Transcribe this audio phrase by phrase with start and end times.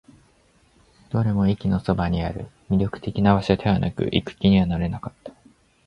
[1.11, 2.47] どれも駅のそばにある。
[2.71, 5.31] 魅力的な場所ではなく、行く気にはなれなかった。